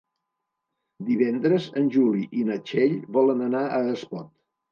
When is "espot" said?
3.93-4.35